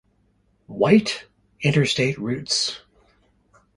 White: 0.65 1.27
Interstate 1.61 2.17
Routes. 2.17 2.81